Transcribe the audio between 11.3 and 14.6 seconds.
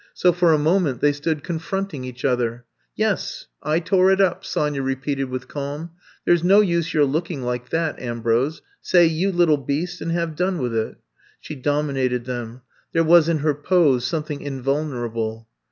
She dominated them. There was in her pose something